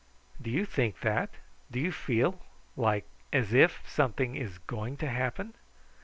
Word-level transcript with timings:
"Do 0.41 0.49
you 0.49 0.65
think 0.65 1.01
that? 1.01 1.29
do 1.69 1.79
you 1.79 1.91
feel 1.91 2.43
like 2.75 3.05
as 3.31 3.53
if 3.53 3.87
something 3.87 4.35
is 4.35 4.57
going 4.57 4.97
to 4.97 5.07
happen?" 5.07 5.53